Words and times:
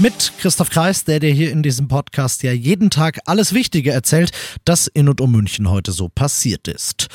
Mit 0.00 0.32
Christoph 0.38 0.70
Kreis, 0.70 1.04
der 1.04 1.20
dir 1.20 1.32
hier 1.32 1.52
in 1.52 1.62
diesem 1.62 1.86
Podcast 1.86 2.42
ja 2.42 2.50
jeden 2.50 2.90
Tag 2.90 3.20
alles 3.26 3.54
Wichtige 3.54 3.92
erzählt, 3.92 4.32
das 4.64 4.88
in 4.88 5.08
und 5.08 5.20
um 5.20 5.30
München 5.30 5.70
heute 5.70 5.92
so 5.92 6.08
passiert 6.08 6.66
ist. 6.66 7.06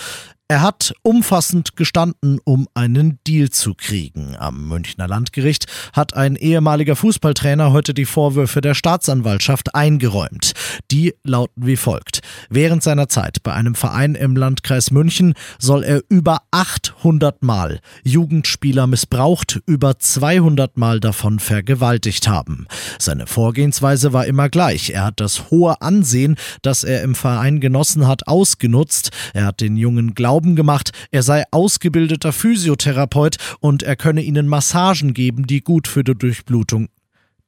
Er 0.52 0.64
hat 0.64 0.96
umfassend 1.04 1.76
gestanden, 1.76 2.40
um 2.44 2.68
einen 2.74 3.20
Deal 3.28 3.52
zu 3.52 3.76
kriegen. 3.76 4.36
Am 4.36 4.68
Münchner 4.68 5.08
Landgericht 5.08 5.68
hat 5.94 6.16
ein 6.16 6.36
ehemaliger 6.36 6.96
Fußballtrainer 6.96 7.72
heute 7.72 7.94
die 7.94 8.06
Vorwürfe 8.06 8.60
der 8.60 8.74
Staatsanwaltschaft 8.74 9.76
eingeräumt. 9.76 10.54
Die 10.90 11.14
lauten 11.24 11.68
wie 11.68 11.76
folgt. 11.76 12.22
Während 12.50 12.82
seiner 12.82 13.08
Zeit 13.10 13.44
bei 13.44 13.54
einem 13.54 13.76
Verein 13.76 14.16
im 14.16 14.36
Landkreis 14.36 14.90
München 14.90 15.36
soll 15.60 15.84
er 15.84 16.02
über 16.10 16.42
800 16.50 17.44
Mal 17.44 17.80
Jugendspieler 18.04 18.88
missbraucht, 18.88 19.62
über 19.68 20.00
200 20.00 20.80
Mal 20.80 21.00
davon 21.00 21.38
vergewaltigt 21.38 22.28
haben. 22.28 22.66
Seine 22.98 23.28
Vorgehensweise 23.28 24.14
war 24.14 24.26
immer 24.26 24.50
gleich. 24.50 24.90
Er 24.90 25.06
hat 25.06 25.20
das 25.20 25.52
hohe 25.52 25.80
Ansehen, 25.84 26.38
das 26.64 26.84
er 26.84 27.04
im 27.04 27.14
Verein 27.14 27.60
genossen 27.60 28.08
hat, 28.08 28.28
ausgenutzt. 28.28 29.12
Er 29.36 29.46
hat 29.46 29.62
den 29.62 29.78
jungen 29.78 30.16
Glauben 30.16 30.39
Glauben 30.40 30.56
gemacht, 30.56 30.92
er 31.12 31.22
sei 31.22 31.44
ausgebildeter 31.52 32.32
Physiotherapeut 32.32 33.36
und 33.60 33.84
er 33.84 33.98
könne 33.98 34.22
ihnen 34.22 34.48
Massagen 34.48 35.14
geben, 35.14 35.46
die 35.46 35.60
gut 35.60 35.90
für 35.90 36.06
die 36.06 36.16
Durchblutung 36.16 36.88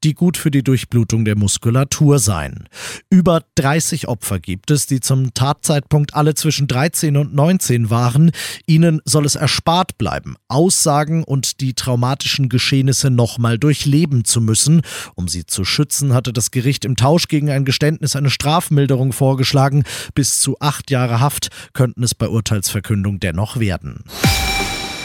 die 0.04 0.14
gut 0.14 0.38
für 0.38 0.52
die 0.52 0.64
Durchblutung 0.64 1.26
der 1.26 1.38
Muskulatur 1.38 2.20
seien. 2.20 2.68
Über 3.10 3.44
30 3.56 4.08
Opfer 4.08 4.40
gibt 4.40 4.72
es, 4.72 4.88
die 4.88 5.00
zum 5.00 5.34
Tatzeitpunkt 5.34 6.14
alle 6.14 6.34
zwischen 6.36 6.68
13 6.68 7.18
und 7.18 7.34
19 7.34 7.90
waren. 7.90 8.32
Ihnen 8.66 9.02
soll 9.06 9.26
es 9.26 9.36
erspart 9.36 9.98
bleiben, 9.98 10.36
Aussagen 10.48 11.24
und 11.24 11.62
die 11.62 11.74
traumatischen 11.74 12.50
Geschehnisse 12.50 13.10
nochmal 13.10 13.58
durchleben 13.58 14.26
zu 14.26 14.42
müssen. 14.42 14.82
Um 15.16 15.28
sie 15.28 15.46
zu 15.46 15.66
schützen, 15.66 16.14
hatte 16.14 16.34
das 16.34 16.52
Gericht 16.52 16.86
im 16.86 16.96
Tausch 16.96 17.28
gegen 17.28 17.50
ein 17.50 17.66
Geständnis 17.66 18.16
eine 18.16 18.30
Strafmilderung 18.30 19.14
vorgeschlagen. 19.14 19.84
Bis 20.16 20.40
zu 20.42 20.58
acht 20.60 20.92
Jahre 20.92 21.20
Haft 21.20 21.50
könnten 21.74 22.04
es 22.04 22.16
bei 22.16 22.28
Urteilsverkündung 22.28 23.20
dennoch 23.20 23.60
werden. 23.60 24.04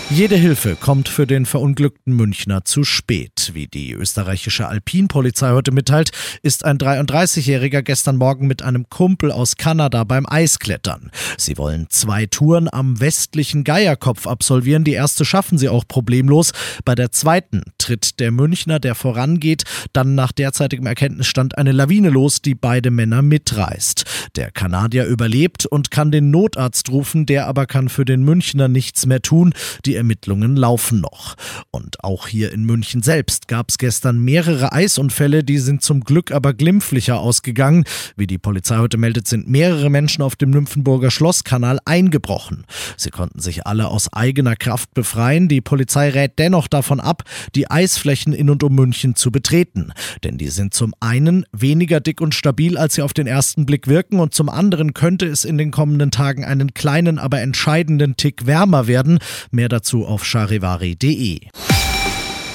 Jede 0.09 0.37
Hilfe 0.37 0.77
kommt 0.77 1.09
für 1.09 1.27
den 1.27 1.47
verunglückten 1.47 2.15
Münchner 2.15 2.65
zu 2.65 2.85
spät. 2.85 3.51
Wie 3.55 3.67
die 3.67 3.93
österreichische 3.93 4.69
Alpinpolizei 4.69 5.51
heute 5.51 5.73
mitteilt, 5.73 6.13
ist 6.43 6.65
ein 6.65 6.79
33-Jähriger 6.79 7.83
gestern 7.83 8.17
Morgen 8.17 8.47
mit 8.47 8.63
einem 8.63 8.89
Kumpel 8.89 9.33
aus 9.33 9.57
Kanada 9.57 10.05
beim 10.05 10.25
Eisklettern. 10.25 11.11
Sie 11.37 11.59
wollen 11.59 11.89
zwei 11.91 12.27
Touren 12.27 12.69
am 12.73 13.01
westlichen 13.01 13.65
Geierkopf 13.65 14.29
absolvieren. 14.29 14.85
Die 14.85 14.93
erste 14.93 15.25
schaffen 15.25 15.59
sie 15.59 15.69
auch 15.69 15.85
problemlos. 15.89 16.53
Bei 16.85 16.95
der 16.95 17.11
zweiten 17.11 17.63
tritt 17.77 18.21
der 18.21 18.31
Münchner, 18.31 18.79
der 18.79 18.95
vorangeht, 18.95 19.65
dann 19.93 20.15
nach 20.15 20.31
derzeitigem 20.31 20.87
Erkenntnisstand 20.87 21.59
eine 21.59 21.73
Lawine 21.73 22.11
los, 22.11 22.41
die 22.41 22.55
beide 22.55 22.93
Männer 22.93 23.23
mitreißt. 23.23 24.05
Der 24.37 24.53
Kanadier 24.53 25.07
überlebt 25.07 25.67
und 25.67 25.91
kann 25.91 26.13
den 26.13 26.31
Notarzt 26.31 26.91
rufen, 26.91 27.27
der 27.27 27.49
aber 27.49 27.67
kann 27.67 27.89
für 27.89 28.05
den 28.05 28.23
Münchner 28.23 28.69
nichts 28.69 29.05
mehr 29.05 29.21
tun. 29.21 29.53
Die 29.85 29.96
Ermittlungen 29.97 30.57
laufen 30.57 31.01
noch. 31.01 31.35
Und 31.71 32.03
auch 32.05 32.29
hier 32.29 32.53
in 32.53 32.65
München 32.65 33.03
selbst 33.03 33.49
gab 33.49 33.71
es 33.71 33.79
gestern 33.79 34.19
mehrere 34.19 34.73
Eisunfälle, 34.73 35.45
die 35.45 35.59
sind 35.59 35.83
zum 35.83 36.01
Glück 36.01 36.31
aber 36.33 36.55
glimpflicher 36.55 37.19
ausgegangen. 37.19 37.85
Wie 38.17 38.27
die 38.27 38.39
Polizei 38.39 38.79
heute 38.79 38.99
meldet, 38.99 39.27
sind 39.27 39.49
mehrere 39.49 39.91
Menschen 39.91 40.23
auf 40.23 40.37
dem 40.37 40.51
Nymphenburger 40.51 41.11
Schlosskanal 41.11 41.79
eingebrochen. 41.85 42.65
Sie 42.97 43.11
konnten 43.11 43.41
sich 43.41 43.67
alle 43.67 43.89
aus 43.89 44.13
eigener 44.13 44.57
Kraft 44.57 44.95
befreien. 44.95 45.49
Die 45.49 45.61
Polizei 45.61 46.11
rät 46.11 46.39
dennoch 46.39 46.69
davon 46.69 47.01
ab, 47.01 47.23
die 47.55 47.71
Eisflächen 47.71 48.33
in 48.33 48.51
und 48.51 48.63
um 48.63 48.75
München 48.75 49.15
zu 49.15 49.31
betreten. 49.31 49.93
Denn 50.25 50.39
die 50.39 50.49
sind 50.49 50.75
zum 50.75 50.95
einen 51.01 51.45
weniger 51.53 52.01
dick 52.01 52.21
und 52.21 52.35
stabil, 52.35 52.77
als 52.77 52.95
sie 52.95 53.03
auf 53.03 53.13
den 53.13 53.27
ersten 53.27 53.67
Blick 53.67 53.87
wirken, 53.87 54.21
und 54.21 54.35
zum 54.35 54.49
anderen 54.49 54.95
könnte 54.95 55.27
es 55.27 55.45
in 55.45 55.59
den 55.59 55.71
kommenden 55.71 56.11
Tagen 56.11 56.45
einen 56.45 56.75
kleinen, 56.75 57.19
aber 57.19 57.41
entscheidenden 57.41 58.17
Tick 58.17 58.47
wärmer 58.47 58.87
werden. 58.87 59.19
Mehr 59.51 59.69
dazu 59.69 59.86
dazu 59.87 60.05
auf 60.05 60.25
charivari.de. 60.25 61.41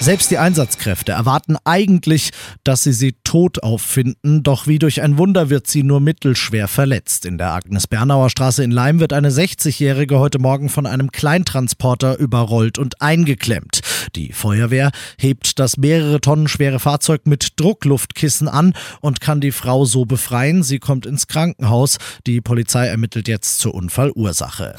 Selbst 0.01 0.31
die 0.31 0.39
Einsatzkräfte 0.39 1.11
erwarten 1.11 1.57
eigentlich, 1.63 2.31
dass 2.63 2.83
sie 2.83 2.91
sie 2.91 3.13
tot 3.23 3.61
auffinden, 3.61 4.41
doch 4.41 4.65
wie 4.65 4.79
durch 4.79 5.01
ein 5.01 5.19
Wunder 5.19 5.51
wird 5.51 5.67
sie 5.67 5.83
nur 5.83 6.01
mittelschwer 6.01 6.67
verletzt. 6.67 7.25
In 7.25 7.37
der 7.37 7.53
Agnes-Bernauer 7.53 8.31
Straße 8.31 8.63
in 8.63 8.71
Leim 8.71 8.99
wird 8.99 9.13
eine 9.13 9.29
60-Jährige 9.29 10.17
heute 10.17 10.39
Morgen 10.39 10.69
von 10.69 10.87
einem 10.87 11.11
Kleintransporter 11.11 12.17
überrollt 12.17 12.79
und 12.79 12.99
eingeklemmt. 12.99 13.81
Die 14.15 14.33
Feuerwehr 14.33 14.91
hebt 15.19 15.59
das 15.59 15.77
mehrere 15.77 16.19
Tonnen 16.19 16.47
schwere 16.47 16.79
Fahrzeug 16.79 17.21
mit 17.25 17.59
Druckluftkissen 17.59 18.47
an 18.47 18.73
und 19.01 19.21
kann 19.21 19.39
die 19.39 19.51
Frau 19.51 19.85
so 19.85 20.05
befreien. 20.05 20.63
Sie 20.63 20.79
kommt 20.79 21.05
ins 21.05 21.27
Krankenhaus. 21.27 21.99
Die 22.25 22.41
Polizei 22.41 22.87
ermittelt 22.87 23.27
jetzt 23.27 23.59
zur 23.59 23.75
Unfallursache. 23.75 24.75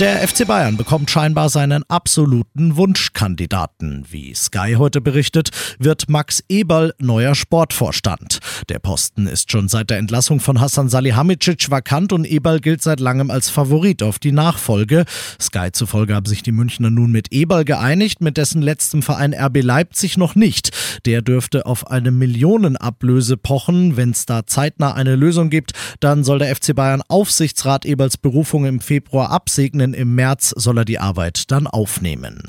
Der 0.00 0.26
FC 0.26 0.46
Bayern 0.46 0.78
bekommt 0.78 1.10
scheinbar 1.10 1.48
seinen 1.48 1.84
absoluten 1.88 2.76
Wunschkandidaten. 2.76 4.04
Wie 4.10 4.34
Sky 4.34 4.74
heute 4.78 5.00
berichtet, 5.00 5.50
wird 5.78 6.08
Max 6.08 6.42
Eberl 6.48 6.94
neuer 6.98 7.34
Sportvorstand. 7.34 8.38
Der 8.70 8.78
Posten 8.78 9.26
ist 9.26 9.52
schon 9.52 9.68
seit 9.68 9.90
der 9.90 9.98
Entlassung 9.98 10.40
von 10.40 10.60
Hassan 10.60 10.88
Salihamidzic 10.88 11.70
vakant 11.70 12.12
und 12.12 12.24
Eberl 12.24 12.58
gilt 12.58 12.82
seit 12.82 13.00
langem 13.00 13.30
als 13.30 13.50
Favorit 13.50 14.02
auf 14.02 14.18
die 14.18 14.32
Nachfolge. 14.32 15.04
Sky 15.40 15.70
zufolge 15.70 16.14
haben 16.14 16.26
sich 16.26 16.42
die 16.42 16.52
Münchner 16.52 16.90
nun 16.90 17.12
mit 17.12 17.30
Eberl 17.30 17.64
geeinigt, 17.64 18.22
mit 18.22 18.38
dessen 18.38 18.62
letztem 18.62 19.02
Verein 19.02 19.34
RB 19.34 19.62
Leipzig 19.62 20.16
noch 20.16 20.34
nicht. 20.34 20.70
Der 21.04 21.20
dürfte 21.22 21.66
auf 21.66 21.90
eine 21.90 22.10
Millionenablöse 22.10 23.36
pochen. 23.36 23.96
Wenn 23.96 24.10
es 24.10 24.26
da 24.26 24.46
zeitnah 24.46 24.94
eine 24.94 25.16
Lösung 25.16 25.50
gibt, 25.50 25.72
dann 26.00 26.24
soll 26.24 26.38
der 26.38 26.56
FC 26.56 26.74
Bayern 26.74 27.02
Aufsichtsrat 27.06 27.84
Eberls 27.84 28.16
Berufung 28.16 28.64
im 28.64 28.80
Februar 28.80 29.30
absegnen 29.30 29.81
im 29.82 30.14
März 30.14 30.54
soll 30.56 30.78
er 30.78 30.84
die 30.84 31.00
Arbeit 31.00 31.50
dann 31.50 31.66
aufnehmen. 31.66 32.42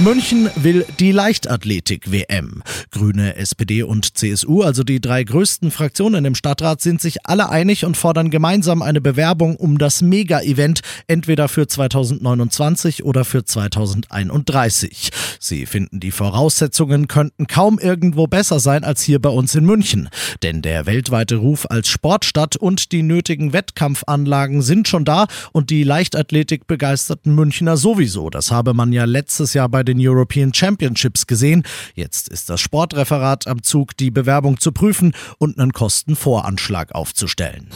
München 0.00 0.48
will 0.56 0.86
die 0.98 1.12
Leichtathletik-WM. 1.12 2.62
Grüne, 2.90 3.36
SPD 3.36 3.82
und 3.82 4.16
CSU, 4.16 4.62
also 4.62 4.82
die 4.82 4.98
drei 4.98 5.22
größten 5.22 5.70
Fraktionen 5.70 6.24
im 6.24 6.34
Stadtrat, 6.34 6.80
sind 6.80 7.02
sich 7.02 7.26
alle 7.26 7.50
einig 7.50 7.84
und 7.84 7.98
fordern 7.98 8.30
gemeinsam 8.30 8.80
eine 8.80 9.02
Bewerbung 9.02 9.56
um 9.56 9.76
das 9.76 10.00
Mega-Event, 10.00 10.80
entweder 11.06 11.48
für 11.48 11.66
2029 11.66 13.04
oder 13.04 13.26
für 13.26 13.44
2031. 13.44 15.10
Sie 15.38 15.66
finden, 15.66 16.00
die 16.00 16.12
Voraussetzungen 16.12 17.06
könnten 17.06 17.46
kaum 17.46 17.78
irgendwo 17.78 18.26
besser 18.26 18.58
sein 18.58 18.84
als 18.84 19.02
hier 19.02 19.20
bei 19.20 19.30
uns 19.30 19.54
in 19.54 19.66
München. 19.66 20.08
Denn 20.42 20.62
der 20.62 20.86
weltweite 20.86 21.36
Ruf 21.36 21.66
als 21.68 21.88
Sportstadt 21.88 22.56
und 22.56 22.92
die 22.92 23.02
nötigen 23.02 23.52
Wettkampfanlagen 23.52 24.62
sind 24.62 24.88
schon 24.88 25.04
da 25.04 25.26
und 25.52 25.68
die 25.68 25.84
Leichtathletik 25.84 26.66
begeisterten 26.66 27.34
Münchner 27.34 27.76
sowieso. 27.76 28.30
Das 28.30 28.50
habe 28.50 28.72
man 28.72 28.92
ja 28.92 29.04
letztes 29.04 29.52
Jahr 29.52 29.68
bei 29.68 29.82
den 29.82 29.89
European 29.98 30.52
Championships 30.54 31.26
gesehen. 31.26 31.64
Jetzt 31.94 32.28
ist 32.28 32.50
das 32.50 32.60
Sportreferat 32.60 33.46
am 33.46 33.62
Zug, 33.62 33.96
die 33.96 34.10
Bewerbung 34.10 34.60
zu 34.60 34.72
prüfen 34.72 35.12
und 35.38 35.58
einen 35.58 35.72
Kostenvoranschlag 35.72 36.94
aufzustellen. 36.94 37.68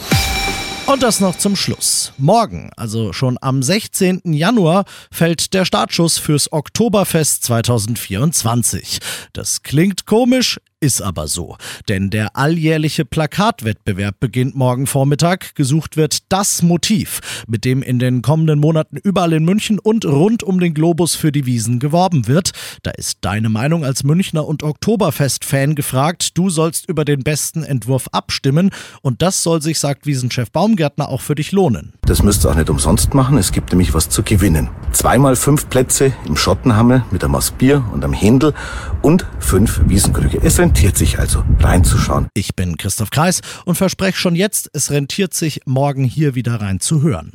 Und 0.87 1.01
das 1.01 1.19
noch 1.19 1.35
zum 1.35 1.55
Schluss. 1.55 2.13
Morgen, 2.19 2.69
also 2.77 3.11
schon 3.11 3.39
am 3.41 3.63
16. 3.63 4.21
Januar, 4.25 4.85
fällt 5.11 5.55
der 5.55 5.65
Startschuss 5.65 6.19
fürs 6.19 6.51
Oktoberfest 6.51 7.43
2024. 7.43 8.99
Das 9.33 9.63
klingt 9.63 10.05
komisch, 10.05 10.59
ist 10.85 11.01
aber 11.01 11.27
so, 11.27 11.57
denn 11.89 12.11
der 12.11 12.37
alljährliche 12.37 13.05
Plakatwettbewerb 13.05 14.19
beginnt 14.19 14.55
morgen 14.55 14.85
Vormittag. 14.85 15.55
Gesucht 15.55 15.97
wird 15.97 16.31
das 16.31 16.61
Motiv, 16.61 17.43
mit 17.47 17.65
dem 17.65 17.81
in 17.81 17.97
den 17.97 18.21
kommenden 18.21 18.59
Monaten 18.59 18.97
überall 18.97 19.33
in 19.33 19.45
München 19.45 19.79
und 19.79 20.05
rund 20.05 20.43
um 20.43 20.59
den 20.59 20.75
Globus 20.75 21.15
für 21.15 21.31
die 21.31 21.47
Wiesen 21.47 21.79
geworben 21.79 22.27
wird. 22.27 22.51
Da 22.83 22.91
ist 22.91 23.17
deine 23.21 23.49
Meinung 23.49 23.83
als 23.83 24.03
Münchner 24.03 24.45
und 24.45 24.61
Oktoberfest-Fan 24.61 25.73
gefragt. 25.73 26.37
Du 26.37 26.51
sollst 26.51 26.87
über 26.87 27.03
den 27.03 27.23
besten 27.23 27.63
Entwurf 27.63 28.07
abstimmen 28.11 28.69
und 29.01 29.23
das 29.23 29.41
soll 29.41 29.63
sich, 29.63 29.79
sagt 29.79 30.05
Wiesenchef 30.05 30.51
Baumgärtner, 30.51 31.09
auch 31.09 31.21
für 31.21 31.33
dich 31.33 31.51
lohnen. 31.51 31.93
Das 32.05 32.21
müsst 32.21 32.45
ihr 32.45 32.51
auch 32.51 32.55
nicht 32.55 32.69
umsonst 32.69 33.15
machen. 33.15 33.39
Es 33.39 33.51
gibt 33.51 33.71
nämlich 33.71 33.95
was 33.95 34.09
zu 34.09 34.21
gewinnen. 34.21 34.69
Zweimal 34.91 35.35
fünf 35.35 35.67
Plätze 35.67 36.13
im 36.27 36.37
Schottenhammel 36.37 37.03
mit 37.09 37.23
einem 37.23 37.31
Maß 37.31 37.51
Bier 37.51 37.83
und 37.91 38.03
einem 38.03 38.13
Händel 38.13 38.53
und 39.01 39.25
fünf 39.39 39.81
Wiesenkrüge. 39.87 40.39
Es 40.43 40.57
rentiert 40.75 40.97
sich 40.97 41.19
also 41.19 41.41
reinzuschauen. 41.61 42.27
Ich 42.33 42.53
bin 42.53 42.75
Christoph 42.75 43.09
Kreis 43.09 43.39
und 43.63 43.75
verspreche 43.75 44.17
schon 44.17 44.35
jetzt, 44.35 44.69
es 44.73 44.91
rentiert 44.91 45.33
sich 45.33 45.61
morgen 45.65 46.03
hier 46.03 46.35
wieder 46.35 46.59
reinzuhören. 46.59 47.31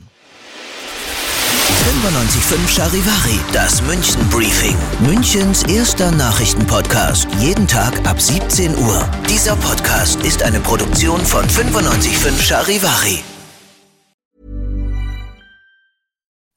95.5 2.03 2.69
Charivari, 2.69 3.41
das 3.55 3.81
München 3.85 4.29
Briefing. 4.29 4.77
Münchens 5.07 5.63
erster 5.63 6.13
Nachrichtenpodcast. 6.13 7.29
Jeden 7.41 7.67
Tag 7.67 8.07
ab 8.07 8.21
17 8.21 8.77
Uhr. 8.77 9.09
Dieser 9.31 9.57
Podcast 9.57 10.23
ist 10.23 10.43
eine 10.43 10.61
Produktion 10.61 11.21
von 11.25 11.47
95.5 11.47 12.43
Charivari. 12.43 13.30